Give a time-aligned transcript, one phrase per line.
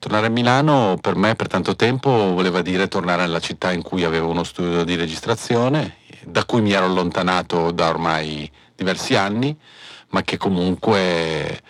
[0.00, 4.02] Tornare a Milano per me per tanto tempo voleva dire tornare alla città in cui
[4.02, 9.54] avevo uno studio di registrazione, da cui mi ero allontanato da ormai diversi anni,
[10.08, 11.60] ma che comunque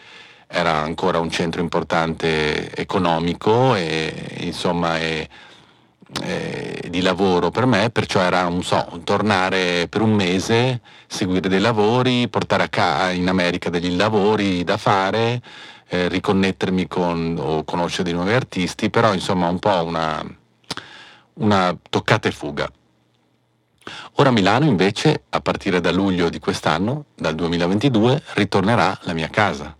[0.46, 5.28] era ancora un centro importante economico e insomma e,
[6.22, 11.58] e di lavoro per me, perciò era un so, tornare per un mese, seguire dei
[11.58, 15.42] lavori, portare a casa in America degli lavori da fare,
[15.92, 20.24] eh, riconnettermi con o conoscere dei nuovi artisti, però insomma un po' una,
[21.34, 22.70] una toccata e fuga.
[24.14, 29.76] Ora Milano invece, a partire da luglio di quest'anno, dal 2022, ritornerà la mia casa,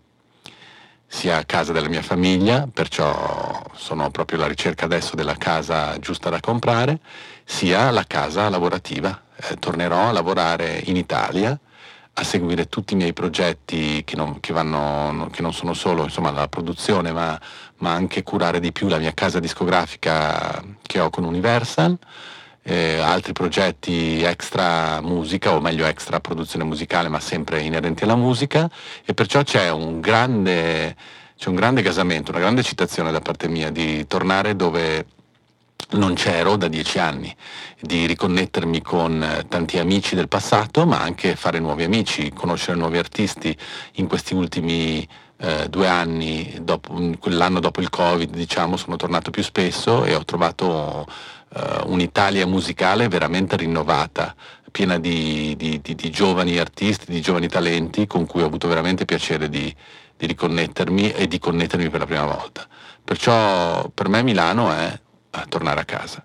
[1.06, 6.40] sia casa della mia famiglia, perciò sono proprio alla ricerca adesso della casa giusta da
[6.40, 6.98] comprare,
[7.44, 9.22] sia la casa lavorativa.
[9.36, 11.58] Eh, tornerò a lavorare in Italia,
[12.14, 16.30] a seguire tutti i miei progetti che non, che vanno, che non sono solo insomma,
[16.30, 17.40] la produzione, ma,
[17.78, 21.98] ma anche curare di più la mia casa discografica che ho con Universal
[22.62, 28.70] eh, altri progetti extra musica o meglio extra produzione musicale ma sempre inerenti alla musica.
[29.04, 30.96] E perciò c'è un grande,
[31.36, 35.06] c'è un grande gasamento, una grande citazione da parte mia di tornare dove
[35.90, 37.34] non c'ero da dieci anni,
[37.80, 42.98] di riconnettermi con eh, tanti amici del passato ma anche fare nuovi amici, conoscere nuovi
[42.98, 43.56] artisti
[43.94, 45.06] in questi ultimi
[45.42, 50.24] eh, due anni, dopo, quell'anno dopo il Covid diciamo, sono tornato più spesso e ho
[50.24, 54.34] trovato uh, un'Italia musicale veramente rinnovata,
[54.70, 59.06] piena di, di, di, di, giovani artisti, di giovani talenti con cui ho avuto veramente
[59.06, 59.74] piacere di
[60.18, 62.66] riconnettermi e di connettermi per la prima volta.
[63.02, 65.00] Perciò per me Milano è
[65.48, 66.24] tornare a casa.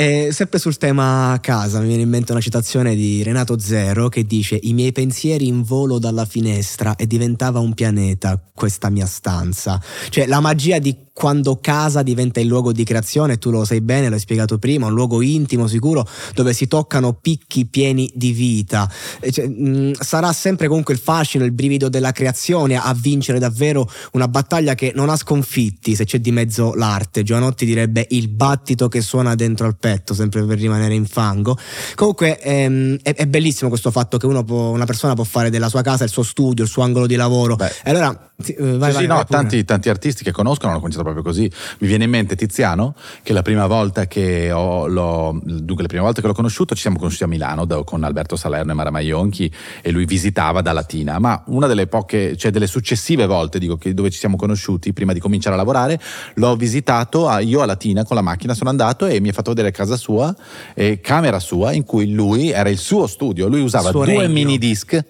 [0.00, 4.24] E sempre sul tema casa mi viene in mente una citazione di Renato Zero che
[4.24, 9.78] dice i miei pensieri in volo dalla finestra e diventava un pianeta questa mia stanza.
[10.08, 14.08] Cioè la magia di quando casa diventa il luogo di creazione, tu lo sai bene,
[14.08, 18.90] l'hai spiegato prima, un luogo intimo, sicuro, dove si toccano picchi pieni di vita.
[19.30, 24.28] Cioè, mh, sarà sempre comunque il fascino, il brivido della creazione a vincere davvero una
[24.28, 27.22] battaglia che non ha sconfitti se c'è di mezzo l'arte.
[27.22, 31.56] Giovanotti direbbe il battito che suona dentro al petto, sempre per rimanere in fango.
[31.94, 35.82] Comunque ehm, è, è, bellissimo questo fatto che può, una persona può fare della sua
[35.82, 37.56] casa il suo studio, il suo angolo di lavoro.
[37.56, 37.72] Beh.
[37.84, 40.78] E allora sì, uh, vai, sì, vai, sì, no, tanti, tanti, artisti che conoscono hanno
[40.78, 41.50] cominciato proprio così.
[41.78, 46.02] Mi viene in mente Tiziano, che la prima volta che ho, l'ho, dunque, la prima
[46.02, 48.90] volta che l'ho conosciuto ci siamo conosciuti a Milano da, con Alberto Salerno e Mara
[48.90, 49.52] Maionchi
[49.82, 51.18] e lui visitava da Latina.
[51.18, 55.12] Ma una delle poche, cioè delle successive volte dico, che, dove ci siamo conosciuti prima
[55.12, 56.00] di cominciare a lavorare,
[56.34, 59.50] l'ho visitato a, io a Latina con la macchina, sono andato e mi ha fatto
[59.50, 60.34] vedere casa sua,
[60.74, 64.32] e camera sua, in cui lui era il suo studio, lui usava Suo due regno.
[64.32, 65.02] mini disc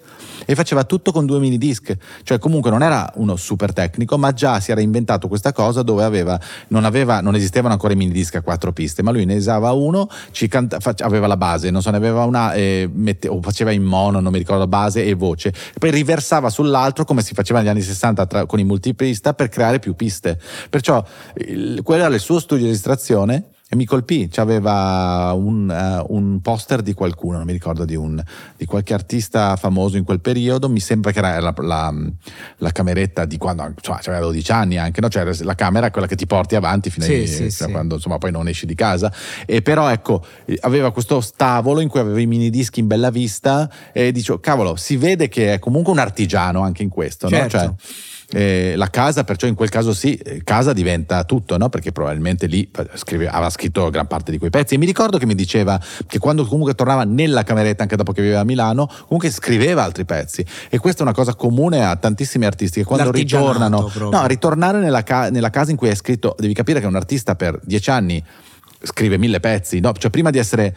[0.45, 4.31] e faceva tutto con due mini disc, cioè comunque non era uno super tecnico, ma
[4.33, 6.39] già si era inventato questa cosa dove aveva,
[6.69, 9.71] non, aveva, non esistevano ancora i mini disc a quattro piste, ma lui ne usava
[9.71, 10.09] uno,
[10.49, 14.19] canta, aveva la base, non so, ne aveva una, eh, mette, o faceva in mono,
[14.19, 17.81] non mi ricordo, base e voce, e poi riversava sull'altro come si faceva negli anni
[17.81, 20.39] 60 tra, con i multipista per creare più piste.
[20.69, 21.03] Perciò
[21.35, 26.41] il, quello era il suo studio di registrazione e mi colpì, c'aveva un, uh, un,
[26.41, 28.21] poster di qualcuno, non mi ricordo di, un,
[28.57, 31.93] di, qualche artista famoso in quel periodo, mi sembra che era la, la,
[32.57, 35.07] la cameretta di quando, insomma, aveva 12 anni anche, no?
[35.07, 37.63] cioè la camera è quella che ti porti avanti fino, sì, ai, sì, sì.
[37.63, 39.09] a quando insomma poi non esci di casa,
[39.45, 40.21] e però ecco,
[40.59, 44.75] aveva questo tavolo in cui aveva i mini dischi in bella vista e dicevo, cavolo,
[44.75, 47.57] si vede che è comunque un artigiano anche in questo, certo.
[47.57, 47.63] no?
[47.63, 47.73] Cioè,
[48.33, 51.69] eh, la casa, perciò in quel caso sì, eh, casa diventa tutto, no?
[51.69, 54.75] perché probabilmente lì scrive, aveva scritto gran parte di quei pezzi.
[54.75, 58.21] E mi ricordo che mi diceva che quando comunque tornava nella cameretta, anche dopo che
[58.21, 60.45] viveva a Milano, comunque scriveva altri pezzi.
[60.69, 64.09] E questa è una cosa comune a tantissimi artisti che quando ritornano, proprio.
[64.09, 67.35] no, ritornare nella, ca- nella casa in cui hai scritto, devi capire che un artista
[67.35, 68.23] per dieci anni
[68.83, 69.93] scrive mille pezzi, no?
[69.93, 70.75] cioè prima di essere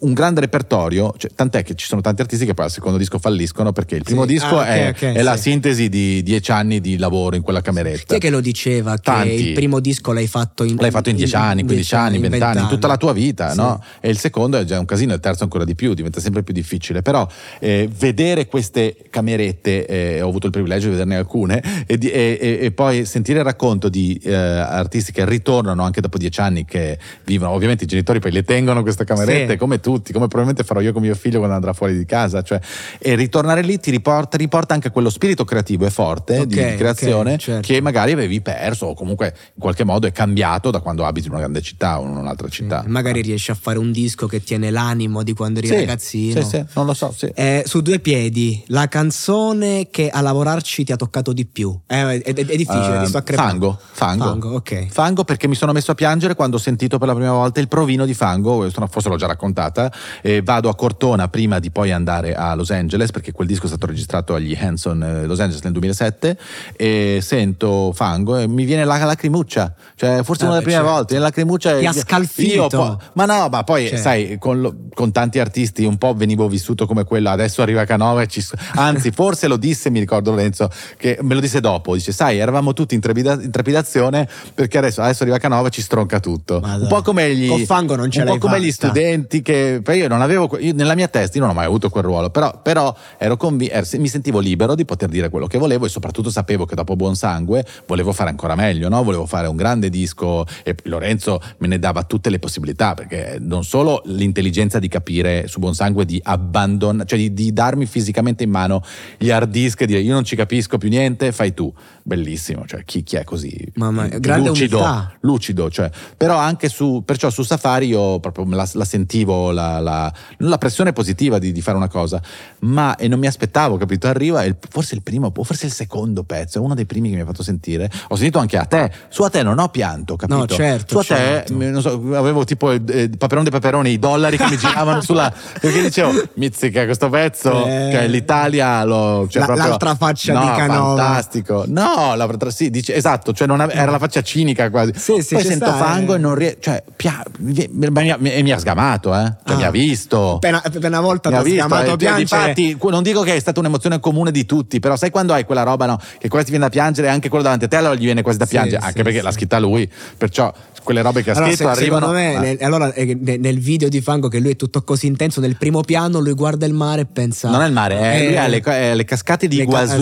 [0.00, 3.18] un grande repertorio, cioè, tant'è che ci sono tanti artisti che poi al secondo disco
[3.18, 4.28] falliscono perché il primo sì.
[4.28, 5.22] disco ah, okay, è, okay, è sì.
[5.22, 8.04] la sintesi di dieci anni di lavoro in quella cameretta.
[8.06, 8.96] Chi è che lo diceva?
[8.96, 9.28] Tanti.
[9.28, 12.60] Che il primo disco l'hai fatto in L'hai fatto in dieci anni, quindici anni, vent'anni,
[12.60, 13.56] in tutta la tua vita, sì.
[13.56, 13.82] no?
[14.00, 16.54] E il secondo è già un casino, il terzo ancora di più, diventa sempre più
[16.54, 17.02] difficile.
[17.02, 17.26] Però
[17.58, 22.58] eh, vedere queste camerette, eh, ho avuto il privilegio di vederne alcune, e, di, e,
[22.62, 26.98] e poi sentire il racconto di eh, artisti che ritornano anche dopo dieci anni che
[27.32, 29.58] vivono, ovviamente i genitori poi le tengono queste camerette sì.
[29.58, 32.60] come tutti, come probabilmente farò io con mio figlio quando andrà fuori di casa, cioè,
[32.98, 37.34] e ritornare lì ti riporta, riporta anche quello spirito creativo e forte okay, di, creazione
[37.34, 37.72] okay, certo.
[37.72, 41.32] che magari avevi perso o comunque in qualche modo è cambiato da quando abiti in
[41.32, 42.82] una grande città o in un'altra città.
[42.82, 43.22] Sì, magari ah.
[43.22, 46.40] riesci a fare un disco che tiene l'animo di quando eri sì, ragazzino.
[46.42, 47.14] Sì, sì, non lo so.
[47.16, 47.26] Sì.
[47.34, 51.78] Eh, su due piedi, la canzone che a lavorarci ti ha toccato di più.
[51.86, 54.24] Eh, è, è, difficile, uh, ti sto a Fango, fango.
[54.24, 54.86] Fango, ok.
[54.88, 57.68] Fango perché mi sono messo a piangere quando ho sentito per la prima volta il
[57.68, 62.34] provino di fango, forse l'ho già raccontata, eh, vado a Cortona prima di poi andare
[62.34, 65.72] a Los Angeles perché quel disco è stato registrato agli Hanson eh, Los Angeles nel
[65.72, 66.38] 2007
[66.76, 70.92] e sento fango e mi viene la lacrimuccia, cioè forse ah, una delle prime certo.
[70.92, 72.66] volte, la lacrimuccia ti ha scalfito.
[72.68, 74.02] Po- ma no, ma poi certo.
[74.02, 78.22] sai, con, lo, con, tanti artisti un po' venivo vissuto come quello, adesso arriva Canova
[78.22, 78.44] e ci...
[78.74, 82.72] Anzi, forse lo disse, mi ricordo Lorenzo, che me lo disse dopo, dice sai, eravamo
[82.72, 86.60] tutti in, trepida- in trepidazione perché adesso, adesso arriva Canova e ci stronca tutto.
[86.60, 86.82] Madonna.
[86.82, 87.48] Un po' come gli...
[87.48, 88.66] Con fango non ce un po' come fatta.
[88.66, 91.90] gli studenti che io non avevo io, nella mia testa io non ho mai avuto
[91.90, 95.58] quel ruolo però, però ero conv- er, mi sentivo libero di poter dire quello che
[95.58, 99.02] volevo e soprattutto sapevo che dopo Buon Sangue volevo fare ancora meglio no?
[99.02, 103.64] volevo fare un grande disco e Lorenzo me ne dava tutte le possibilità perché non
[103.64, 108.50] solo l'intelligenza di capire su Buon Sangue di abbandonare cioè di, di darmi fisicamente in
[108.50, 108.82] mano
[109.18, 111.72] gli hard disk e dire io non ci capisco più niente fai tu
[112.02, 115.12] bellissimo cioè chi, chi è così Mamma, grande lucido, umiltà.
[115.20, 120.12] lucido cioè, però anche su perciò su Safari io proprio la, la sentivo la, la,
[120.38, 122.20] la, pressione positiva di, di, fare una cosa,
[122.60, 124.06] ma e non mi aspettavo, capito?
[124.06, 127.22] Arriva il, forse il primo, forse il secondo pezzo, è uno dei primi che mi
[127.22, 127.90] ha fatto sentire.
[128.08, 130.38] Ho sentito anche a te, su a te non ho pianto, capito?
[130.38, 130.94] No, certo.
[130.94, 131.56] Su a certo.
[131.56, 135.32] te so, avevo tipo il, eh, Paperone dei Paperoni, i dollari che mi giravano sulla.
[135.60, 139.26] Perché dicevo, mizzica, questo pezzo, eh, che l'Italia lo.
[139.28, 141.02] Cioè la, proprio, l'altra faccia no, di Canova.
[141.02, 141.64] Fantastico.
[141.66, 144.92] No, la, sì, dice, esatto, cioè ave, era la faccia cinica quasi.
[144.94, 146.16] Sì, sì, Poi sento sta, fango eh.
[146.16, 146.60] e non riesco.
[146.60, 149.32] Cioè, pia, mi, mi, mi, ha sgamato, eh?
[149.44, 149.56] Cioè, ah.
[149.56, 150.34] mi ha visto.
[150.34, 152.20] Appena una volta mi ha visto, sgamato eh.
[152.20, 155.62] Infatti, non dico che è stata un'emozione comune di tutti, però sai quando hai quella
[155.62, 155.98] roba, no?
[156.18, 158.38] Che quasi ti viene da piangere, anche quello davanti a te, allora gli viene quasi
[158.38, 159.90] da Sì, piangere, anche perché l'ha scritta lui.
[160.16, 160.52] Perciò
[160.82, 162.06] quelle robe che ha Allora, scritto arrivano.
[162.06, 162.40] secondo me, Ah.
[162.40, 165.56] nel, allora, eh, ne- nel video di Fango, che lui è tutto così intenso, nel
[165.56, 167.50] primo piano lui guarda il mare e pensa.
[167.50, 169.96] Non è il mare, è, Eh, le, è le cascate di le ca-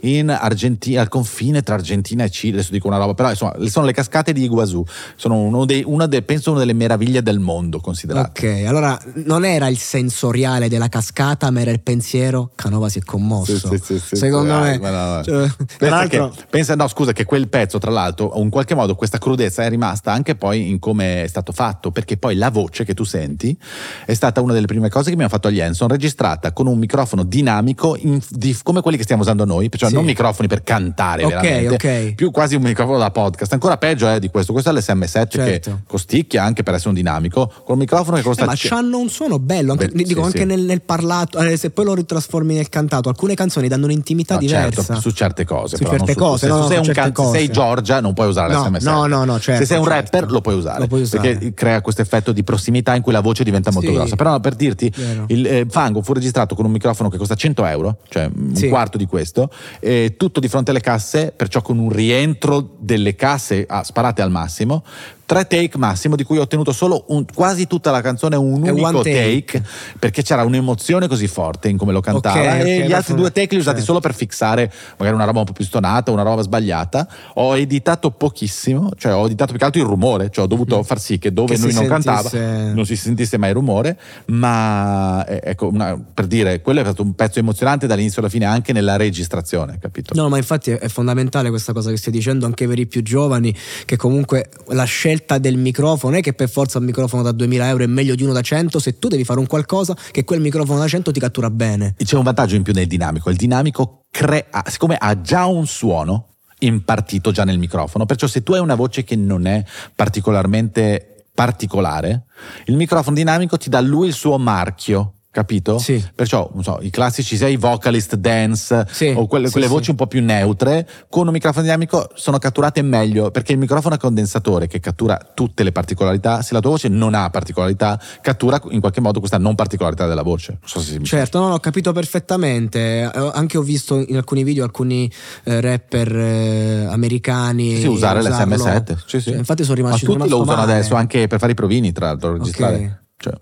[0.00, 2.54] in Argentina, al confine tra Argentina e Cile.
[2.56, 4.84] Adesso dico una roba, però insomma, sono le cascate di Iguazú.
[5.16, 8.46] Sono uno dei, una de- penso una delle meraviglie del mondo, considerate.
[8.46, 12.50] Ok, allora non era il sensoriale della cascata, ma era il pensiero.
[12.54, 13.56] Canova si è commosso.
[13.58, 14.74] Sì, sì, sì, sì, Secondo sì, me.
[14.74, 15.22] eh, ma no, no.
[15.24, 19.18] Cioè, Pensa, che, pensa- no, scusa, che quel pezzo, tra l'altro, in qualche modo questa
[19.18, 22.94] crudezza è rimasta anche poi in come è stato fatto, perché poi la voce che
[22.94, 23.56] tu senti
[24.04, 27.22] è stata una delle prime cose che abbiamo fatto agli Hanson, registrata con un microfono
[27.22, 29.94] dinamico in- di- come quelli che stiamo usando noi, cioè Sì.
[29.94, 31.74] non microfoni per cantare Ok, veramente,
[32.08, 32.14] ok.
[32.14, 33.52] più quasi un microfono da podcast.
[33.52, 35.70] Ancora peggio è di questo, questo è l'SM7 Certo.
[35.70, 38.98] che costicchia anche per essere un dinamico, con un microfono che costa eh, ma c'hanno
[38.98, 40.44] un suono bello, anche, Beh, dico sì, anche sì.
[40.44, 44.40] Nel, nel parlato, eh, se poi lo ritrasformi nel cantato, alcune canzoni danno un'intimità No,
[44.40, 44.82] diversa.
[44.82, 45.76] certo, su certe cose.
[45.76, 47.50] Su certe non su- cose, se no, no, sei, su un can- se sei cose.
[47.50, 48.82] Giorgia, non puoi usare No, l'SMS.
[48.84, 50.00] no, no, no, certo, se sei un certo.
[50.00, 50.80] rapper, lo puoi usare.
[50.80, 51.28] Lo puoi usare.
[51.36, 53.94] Perché crea questo effetto di prossimità in cui la voce diventa molto Sì.
[53.94, 54.16] grossa.
[54.16, 55.24] Però per dirti, Vero.
[55.28, 58.68] il eh, Fango fu registrato con un microfono che costa 100 euro, cioè un Sì.
[58.68, 63.64] quarto di questo, e tutto di fronte alle casse, perciò con un rientro delle casse
[63.68, 64.82] ah, sparate al massimo,
[65.26, 68.70] tre take massimo, di cui ho ottenuto solo un, quasi tutta la canzone un È
[68.70, 69.44] unico take.
[69.44, 69.62] take.
[69.98, 72.38] perché c'era un'emozione così forte in come lo cantava.
[72.38, 73.84] Ok, e ok, gli altri due take li ho usati certo.
[73.92, 77.08] solo per fissare magari una roba un po' più stonata, una roba sbagliata.
[77.34, 81.00] Ho editato pochissimo, cioè ho editato più che altro il rumore, cioè ho dovuto far
[81.00, 85.40] sì che dove Che lui non cantava sentisse- non si sentisse mai rumore, ma eh,
[85.42, 88.96] ecco, una- per dire, quello è stato un pezzo emozionante dall'inizio alla fine anche nella
[88.96, 90.14] registrazione, capito?
[90.14, 93.54] No, ma infatti è fondamentale questa cosa che stai dicendo anche per i più giovani,
[93.84, 94.84] che comunque la
[95.16, 98.22] scelta del microfono è che per forza un microfono da 2000 euro è meglio di
[98.22, 101.20] uno da 100, se tu devi fare un qualcosa che quel microfono da 100 ti
[101.20, 101.94] cattura bene.
[101.96, 103.30] C'è un vantaggio in più nel dinamico.
[103.30, 108.52] Il dinamico crea, siccome ha già un suono impartito già nel microfono, perciò se tu
[108.52, 112.24] hai una voce che non è particolarmente particolare,
[112.66, 115.12] il microfono dinamico ti dà lui il suo marchio.
[115.36, 115.76] Capito?
[115.76, 116.02] Sì.
[116.14, 119.90] Perciò, non so, i classici, sai, i vocalist dance Sì, o quelle, sì, quelle voci
[119.90, 123.98] un po' più neutre, con un microfono dinamico sono catturate meglio perché il microfono a
[123.98, 128.80] condensatore che cattura tutte le particolarità, se la tua voce non ha particolarità, cattura in
[128.80, 130.56] qualche modo questa non particolarità della voce.
[130.64, 133.02] So Certo, no, no, ho capito perfettamente.
[133.02, 135.10] Eh, Anche ho visto in alcuni video alcuni
[135.44, 137.78] eh, rapper eh, americani.
[137.78, 138.54] Sì, usare usarlo.
[138.56, 138.96] l'SM7.
[139.04, 139.30] Sì, sì.
[139.30, 140.72] Cioè, infatti sono Ma rimasti tutti lo usano male.
[140.72, 143.00] adesso anche per fare i provini, tra l'altro, registrare.
[143.18, 143.32] Cioè,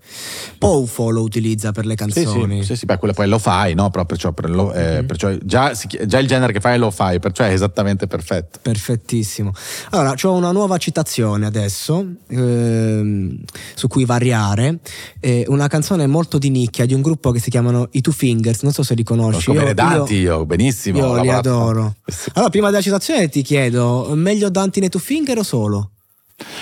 [0.57, 2.59] Poufo lo utilizza per le sì, canzoni.
[2.61, 3.89] sì, sì, sì, beh, quello poi lo fai, no?
[3.89, 5.05] Però perciò, per lo- eh, Mhm.
[5.05, 8.59] perciò già, si chi- già il genere che fai lo fai, perciò è esattamente perfetto.
[8.61, 9.51] Perfettissimo.
[9.91, 13.37] Allora, ho una nuova citazione adesso ehm,
[13.75, 14.79] su cui variare.
[15.19, 18.61] Eh, una canzone molto di nicchia di un gruppo che si chiamano i Two Fingers.
[18.61, 19.47] Non so se li conosci.
[19.47, 20.99] Come Danti, io, benissimo.
[20.99, 21.95] Io li adoro.
[22.05, 22.29] Sì.
[22.35, 25.89] Allora, prima della citazione ti chiedo: meglio Dante nei Two Finger o solo?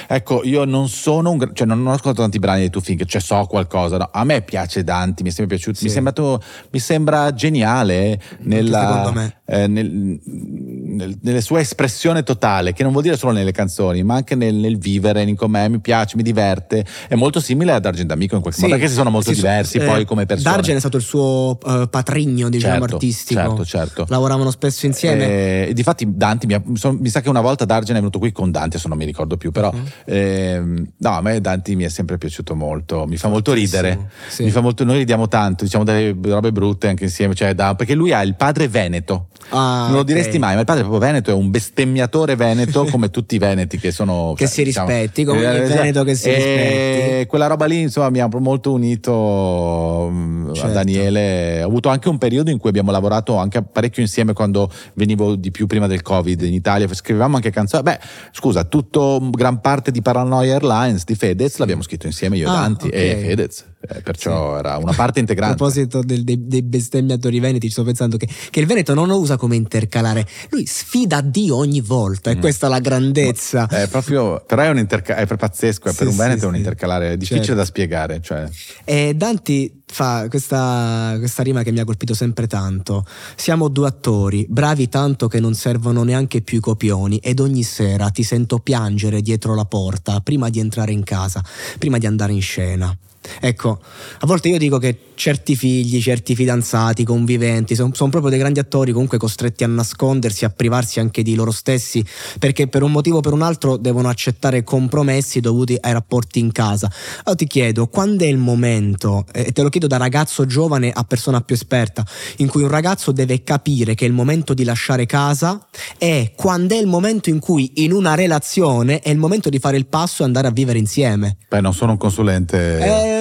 [0.08, 1.50] Ecco, io non sono un.
[1.54, 3.98] cioè, non ho ascoltato tanti brani di Two Finger, cioè so qualcosa.
[3.98, 4.10] no?
[4.12, 5.78] A me piace Danti, mi è sempre piaciuto.
[5.78, 5.86] Sì.
[5.86, 12.92] Mi, sembrato- mi sembra geniale nella, eh, nel- nel- nelle sue espressione totale, che non
[12.92, 16.24] vuol dire solo nelle canzoni, ma anche nel, nel vivere in com'è, mi piace, mi
[16.24, 16.86] diverte.
[17.08, 19.78] È molto simile ad Argent Amico in qualche modo, anche se sono molto sì, diversi
[19.78, 20.56] eh, poi come persone.
[20.56, 23.40] Dargen è stato il suo eh, patrigno, diciamo, Certo, artistico.
[23.42, 24.06] certo, certo.
[24.10, 25.26] Lavoravano spesso insieme.
[25.26, 28.52] Eh, e difatti Danti mi, mi sa che una volta Dargen è venuto qui con
[28.52, 29.86] Danti, adesso non mi ricordo più, però Mhm.
[30.06, 34.44] ehm, no, a me Danti mi è sempre piaciuto molto, mi fa molto ridere, Sì.
[34.44, 37.94] mi fa molto, noi ridiamo tanto, diciamo delle robe brutte anche insieme, cioè, da- perché
[37.96, 41.06] lui ha il padre veneto, Ah, non lo diresti mai, ma il padre è proprio
[41.08, 44.34] veneto, è un bestemmiatore veneto come tutti i veneti che sono...
[44.36, 47.26] Che si rispetti, come ogni veneto che si e rispetti.
[47.28, 50.72] quella roba lì insomma mi ha molto unito mm, a Certo.
[50.74, 51.64] Daniele.
[51.64, 55.52] Ho avuto anche un periodo in cui abbiamo lavorato anche parecchio insieme quando venivo di
[55.52, 56.88] più prima del Covid in Italia.
[56.92, 57.84] Scrivevamo anche canzoni.
[57.84, 58.00] Beh,
[58.32, 62.54] scusa, tutto gran parte di Paranoia Airlines di Fedez l'abbiamo scritto insieme io e Ah,
[62.62, 62.94] Danti ok.
[62.94, 63.66] e Fedez.
[63.86, 65.56] Eh, perciò era una parte A integrante.
[65.58, 69.20] proposito del- dei, dei bestemmiatori veneti, ci sto pensando che, che il Veneto non lo
[69.20, 72.38] usa come intercalare, lui sfida Dio ogni volta, Mm.
[72.38, 73.68] e questa è la grandezza.
[73.68, 76.48] È proprio, però è un interca- è pazzesco, è Sì, per un sì, Veneto è
[76.48, 76.58] un sì.
[76.60, 77.56] intercalare difficile Certo.
[77.60, 78.22] da spiegare.
[78.22, 78.50] Cioè.
[78.86, 83.06] E Danti fa questa, questa rima che mi ha colpito sempre tanto.
[83.36, 88.10] Siamo due attori, bravi tanto che non servono neanche più i copioni, ed ogni sera
[88.12, 91.44] ti sento piangere dietro la porta prima di entrare in casa,
[91.78, 92.98] prima di andare in scena.
[93.40, 93.80] Ecco,
[94.20, 98.92] a volte io dico che certi figli, certi fidanzati, conviventi, sono proprio dei grandi attori
[98.92, 102.04] comunque costretti a nascondersi, a privarsi anche di loro stessi,
[102.40, 106.52] perché per un motivo o per un altro devono accettare compromessi dovuti ai rapporti in
[106.52, 106.92] casa.
[107.24, 111.04] Allora ti chiedo, quando è il momento, e te lo chiedo da ragazzo giovane a
[111.04, 112.06] persona più esperta,
[112.38, 116.76] in cui un ragazzo deve capire che è il momento di lasciare casa e quando
[116.76, 120.24] è il momento in cui in una relazione è il momento di fare il passo
[120.24, 121.38] e andare a vivere insieme?
[121.48, 122.80] Beh, non sono un consulente.
[122.80, 123.13] Eh,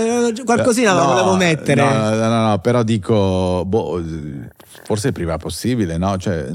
[0.44, 1.82] qualcosina la No, volevo mettere.
[1.82, 4.02] No, no, no, no, però dico, boh,
[4.84, 6.16] forse prima possibile, no?
[6.16, 6.48] Cioè,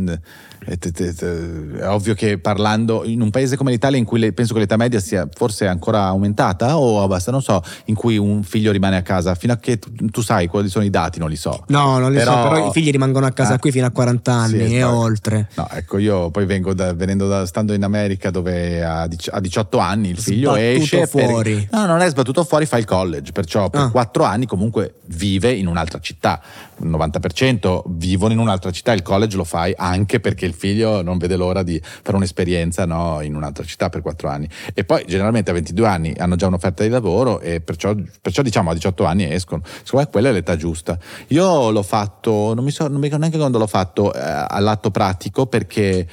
[0.66, 4.78] è, ovvio che parlando in un paese come l'Italia in cui le- penso che l'età
[4.78, 9.02] media sia forse ancora aumentata o abbastanza, non so, in cui un figlio rimane a
[9.02, 11.64] casa fino a che tu, tu sai quali sono i dati, non li so.
[11.68, 14.32] No, non li so, però i figli rimangono a casa Eh, qui fino a 40
[14.34, 14.96] anni sì, e esatto.
[14.96, 15.50] oltre.
[15.56, 19.78] No, ecco, io poi vengo da, venendo da, stando in America dove a, a 18
[19.78, 20.98] anni il figlio Sbattuto esce.
[20.98, 21.68] per- fuori.
[21.72, 23.90] no, non è sbattuto fuori, fa il college, perciò per Ah.
[23.90, 26.42] 4 anni comunque vive in un'altra città.
[26.79, 31.17] Il 90% vivono in un'altra città, il college lo fai anche perché il figlio non
[31.17, 34.48] vede l'ora di fare un'esperienza no, in un'altra città per 4 anni.
[34.74, 38.69] E poi generalmente a 22 anni hanno già un'offerta di lavoro e perciò, perciò diciamo
[38.69, 39.62] a 18 anni escono.
[39.84, 40.98] Secondo me quella è l'età giusta.
[41.29, 44.91] Io l'ho fatto, non mi, so, non mi ricordo neanche quando l'ho fatto eh, all'atto
[44.91, 46.07] pratico perché,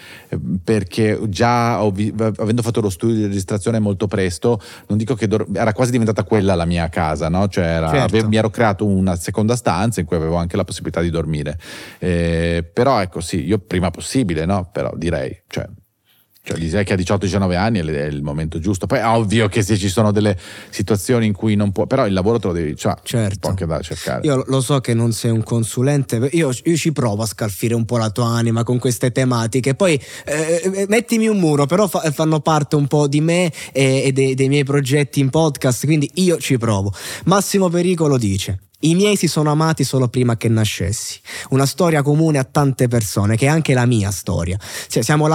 [0.62, 5.46] perché già vi- avendo fatto lo studio di registrazione molto presto, non dico che dor-
[5.54, 7.48] era quasi diventata quella la mia casa, no?
[7.48, 8.16] Cioè era- Certo.
[8.16, 11.58] ave- mi ero creato una seconda stanza in cui avevo anche la possibilità di dormire.
[11.98, 14.70] Eh, però ecco sì, io prima possibile, no?
[14.72, 15.66] Però direi, cioè,
[16.46, 18.84] Cioè, gli che a 18-19 anni è il momento giusto.
[18.84, 20.36] Poi è ovvio che se ci sono delle
[20.68, 23.48] situazioni in cui non può, però il lavoro te lo devi, cioè, certo.
[23.48, 24.26] anche da cercare.
[24.26, 27.86] Io lo so che non sei un consulente, io, io, ci provo a scalfire un
[27.86, 29.74] po' la tua anima con queste tematiche.
[29.74, 34.02] Poi eh, eh mettimi un muro, però fa, fanno parte un po' di me e,
[34.04, 36.92] e dei, dei miei progetti in podcast, quindi io ci provo.
[37.24, 41.18] Massimo Pericolo dice: i miei si sono amati solo prima che nascessi.
[41.50, 44.58] Una storia comune a tante persone, che è anche la mia storia.
[44.88, 45.26] Cioè, siamo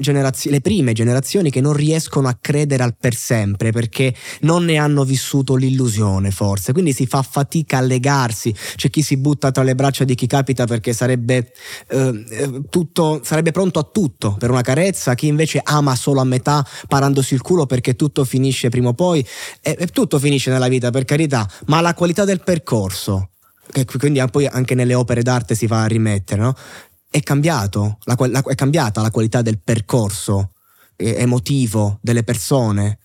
[0.00, 4.78] generazio- le prime generazioni che non riescono a credere al per sempre perché non ne
[4.78, 6.72] hanno vissuto l'illusione, forse.
[6.72, 8.54] Quindi si fa fatica a legarsi.
[8.76, 11.52] C'è chi si butta tra le braccia di chi capita perché sarebbe,
[11.88, 16.24] eh, eh tutto, sarebbe pronto a tutto per una carezza, chi invece ama solo a
[16.24, 19.26] metà parandosi il culo perché tutto finisce prima o poi.
[19.60, 23.30] E, e tutto finisce nella vita, per carità, ma la qualità del percorso percorso,
[23.70, 26.54] che quindi poi anche nelle opere d'arte si va a rimettere, no?
[27.10, 30.52] è, cambiato, la, la, è cambiata la qualità del percorso
[30.96, 32.98] emotivo delle persone.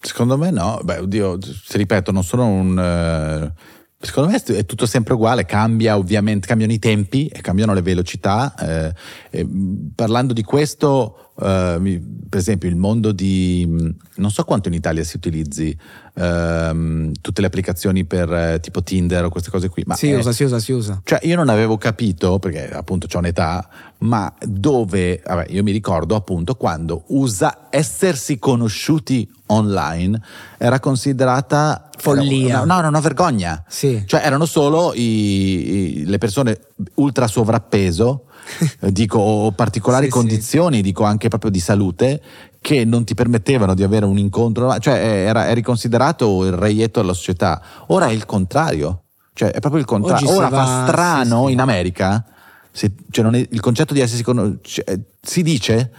[0.00, 1.38] Secondo me no, beh, oddio,
[1.72, 3.52] ripeto, non sono un...
[3.52, 3.74] Uh...
[3.98, 8.54] Secondo me è tutto sempre uguale, cambia ovviamente, cambiano i tempi e cambiano le velocità.
[8.54, 8.94] Eh,
[9.30, 9.48] eh,
[9.94, 13.94] parlando di questo, eh, per esempio il mondo di...
[14.16, 15.76] non so quanto in Italia si utilizzi
[16.14, 19.84] ehm, tutte le applicazioni per eh, tipo Tinder o queste cose qui.
[19.86, 21.00] Ma si è, usa, si usa, si usa.
[21.04, 26.14] Cioè io non avevo capito, perché appunto ho un'età, ma dove, vabbè, io mi ricordo
[26.14, 30.20] appunto quando usa essersi conosciuti online
[30.58, 32.48] era considerata follia.
[32.48, 33.64] Era, no, no, una vergogna.
[33.68, 34.02] Sì.
[34.06, 36.60] Cioè erano solo i, i, le persone
[36.94, 38.26] ultra sovrappeso
[38.90, 40.82] dico o particolari sì, condizioni, sì.
[40.82, 42.22] dico anche proprio di salute,
[42.60, 47.12] che non ti permettevano di avere un incontro, cioè era, eri considerato il reietto della
[47.12, 47.62] società.
[47.88, 50.30] Ora è il contrario, cioè è proprio il contrario.
[50.30, 52.24] Ora va, fa strano sì, in America,
[52.70, 55.92] se, cioè è, il concetto di conosciuto, cioè, si dice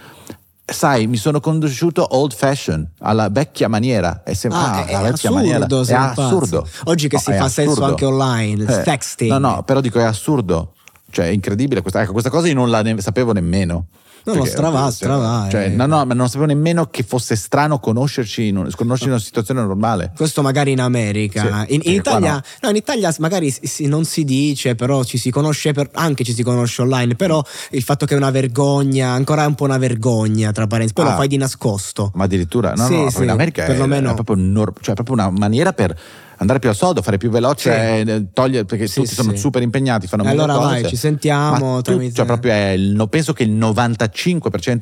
[0.69, 4.21] sai, mi sono conosciuto old fashion, alla vecchia maniera.
[4.23, 5.65] È, sem- ah, ah, è, assurdo, maniera.
[5.65, 6.67] è assurdo.
[6.85, 7.71] Oggi che no, si fa assurdo.
[7.71, 9.31] sesso anche online, eh, sexting.
[9.31, 10.73] No, no, però dico è assurdo.
[11.09, 13.85] Cioè, è incredibile questa, ecco, questa cosa io non la ne- sapevo nemmeno.
[14.27, 15.47] No, no, stravà, stravà.
[15.49, 15.69] Cioè, eh.
[15.69, 19.61] no, no, ma non sapevo nemmeno che fosse strano conoscerci, in, conoscerci in una situazione
[19.61, 20.11] normale.
[20.15, 21.65] Questo magari in America.
[21.65, 22.41] Sì, in, in, Italia, no.
[22.61, 22.69] no.
[22.69, 26.43] in Italia magari si, non si dice, però ci si conosce, per, anche ci si
[26.43, 27.41] conosce online, però
[27.71, 31.05] il fatto che è una vergogna, ancora è un po' una vergogna, tra parentesi, poi
[31.05, 32.11] ah, lo fai di nascosto.
[32.15, 35.71] Ma addirittura, no, sì, no, sì, in America è, è, proprio, cioè, proprio una maniera
[35.71, 35.97] per
[36.37, 38.09] andare più al sodo, fare più veloce, sì.
[38.09, 39.15] Eh, togliere perché sì, tutti sì.
[39.15, 40.65] sono super impegnati, fanno allora cose.
[40.65, 41.81] vai, ci sentiamo.
[41.81, 42.75] Tu, cioè proprio è
[43.09, 44.09] penso che il 95%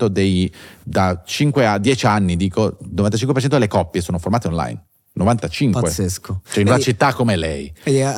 [0.08, 0.52] dei
[0.84, 4.84] da 5 a 10 anni, dico, il 95% delle coppie sono formate online.
[5.16, 5.82] 95.
[5.82, 6.42] Pazzesco.
[6.46, 7.72] Cioè in una città come lei.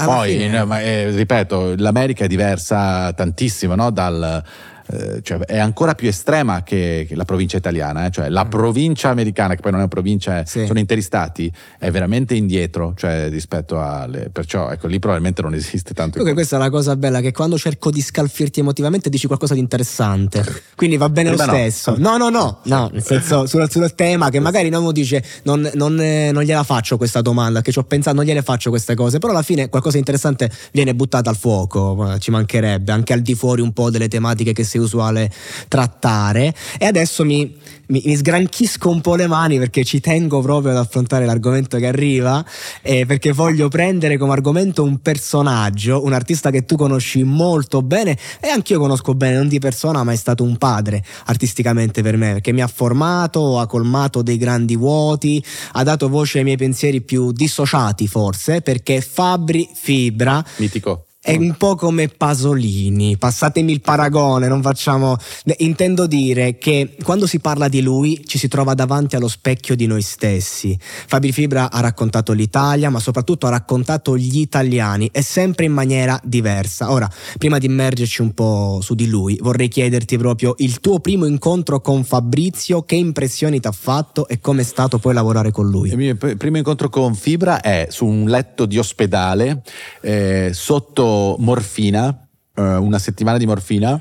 [0.05, 3.91] Poi, in, eh, ripeto, l'America è diversa tantissimo no?
[3.91, 4.43] dal
[4.89, 8.11] eh, cioè è ancora più estrema che, che la provincia italiana, eh?
[8.11, 8.49] cioè la mm.
[8.49, 10.65] provincia americana, che poi non è una provincia, sì.
[10.65, 14.29] sono interi stati, è veramente indietro cioè, rispetto alle.
[14.31, 16.17] perciò ecco lì probabilmente non esiste tanto.
[16.17, 19.59] Comunque questa è la cosa bella, che quando cerco di scalfirti emotivamente dici qualcosa di
[19.59, 20.43] interessante,
[20.75, 21.95] quindi va bene lo stesso.
[21.97, 25.99] No, no, no, no, nel senso sul, sul tema che magari uno dice non, non,
[25.99, 29.19] eh, non, gliela faccio questa domanda, che ci ho pensato, non gliele faccio queste cose,
[29.19, 33.35] però alla fine qualcosa di interessante viene buttato al fuoco, ci mancherebbe, anche al di
[33.35, 35.31] fuori un po' delle tematiche che si usuale
[35.67, 36.53] trattare.
[36.77, 37.55] E adesso mi,
[37.87, 41.87] mi, mi, sgranchisco un po' le mani perché ci tengo proprio ad affrontare l'argomento che
[41.87, 42.43] arriva
[42.81, 48.17] eh, perché voglio prendere come argomento un personaggio, un artista che tu conosci molto bene
[48.39, 52.33] e anch'io conosco bene, non di persona ma è stato un padre artisticamente per me
[52.33, 57.01] perché mi ha formato, ha colmato dei grandi vuoti, ha dato voce ai miei pensieri
[57.01, 64.47] più dissociati forse perché Fabri Fibra mitico è un po' come Pasolini, passatemi il paragone,
[64.47, 65.17] non facciamo...
[65.57, 69.87] Intendo dire che quando si parla di lui ci si trova davanti allo specchio di
[69.87, 70.77] noi stessi.
[70.79, 76.17] Fabri Fibra ha raccontato l'Italia, ma soprattutto ha raccontato gli italiani e sempre in maniera
[76.23, 76.91] diversa.
[76.91, 81.25] Ora, prima di immergerci un po' su di lui, vorrei chiederti proprio il tuo primo
[81.25, 85.69] incontro con Fabrizio, che impressioni ti ha fatto e come è stato poi lavorare con
[85.69, 85.89] lui?
[85.89, 89.63] Il mio primo incontro con Fibra è su un letto di ospedale,
[90.01, 92.27] eh, sotto morfina
[92.57, 93.99] eh, una settimana di morfina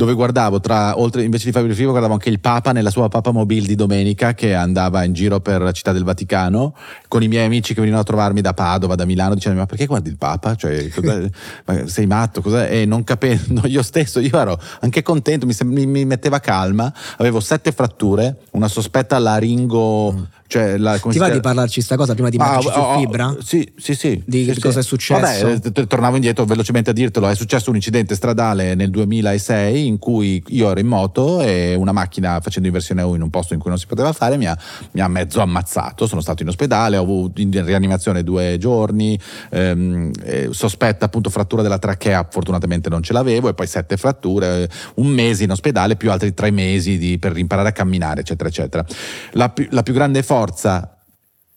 [0.00, 3.32] dove guardavo tra, oltre invece di Fabio Figo guardavo anche il Papa nella sua Papa
[3.32, 6.74] Mobile di domenica che andava in giro per la città del Vaticano
[7.06, 9.84] con i miei amici che venivano a trovarmi da Padova, da Milano dicendo ma perché
[9.84, 10.54] guardi il Papa?
[10.54, 10.88] Cioè,
[11.84, 12.40] sei matto?
[12.40, 12.80] Cos'è?
[12.80, 17.40] E non capendo io stesso, io ero anche contento, mi, mi, mi metteva calma, avevo
[17.40, 20.12] sette fratture, una sospetta laringo...
[20.12, 22.98] Mm cioè, la, Ti va di parlarci sta cosa prima di ah, metterci oh, su
[22.98, 23.36] fibra?
[23.40, 24.20] Sì, sì, sì.
[24.26, 24.78] Di sì, cosa sì.
[24.80, 25.46] è successo?
[25.46, 27.28] Vabbè, tornavo indietro velocemente a dirtelo.
[27.28, 31.92] È successo un incidente stradale nel 2006 in cui io ero in moto e una
[31.92, 34.56] macchina facendo inversione U in un posto in cui non si poteva fare mi ha,
[34.92, 36.06] mi ha mezzo ammazzato.
[36.06, 39.18] Sono stato in ospedale, ho avuto in rianimazione due giorni,
[39.50, 44.70] ehm, eh, sospetta appunto frattura della trachea, fortunatamente non ce l'avevo, e poi sette fratture,
[44.94, 48.84] un mese in ospedale più altri tre mesi di, per imparare a camminare, eccetera, eccetera.
[49.32, 50.94] La, la più grande forza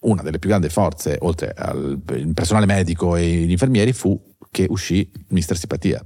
[0.03, 1.97] una delle più grandi forze, oltre al
[2.33, 4.19] personale medico e gli infermieri, fu
[4.51, 6.05] che uscì Mister Simpatia.